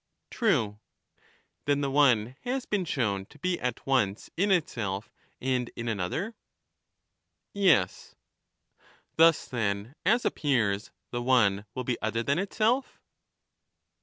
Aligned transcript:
True. 0.31 0.79
Then 1.65 1.81
the 1.81 1.91
one 1.91 2.35
has 2.43 2.65
been 2.65 2.85
shown 2.85 3.27
to 3.27 3.37
be 3.37 3.59
at 3.59 3.85
once 3.85 4.31
in 4.35 4.49
itself 4.49 5.11
and 5.39 5.69
in 5.75 5.87
another? 5.87 6.33
Yes. 7.53 8.15
Thus, 9.17 9.47
then, 9.47 9.93
as 10.03 10.25
appears, 10.25 10.89
the 11.11 11.21
one 11.21 11.65
will 11.75 11.83
be 11.83 12.01
other 12.01 12.23
than 12.23 12.39
itself? 12.39 12.99